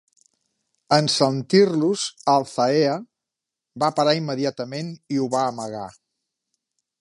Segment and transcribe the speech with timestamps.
[0.95, 2.05] En sentir-los,
[2.35, 2.95] Althaea
[3.85, 5.87] va parar immediatament i ho va amagar.